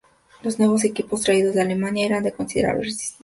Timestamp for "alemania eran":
1.61-2.23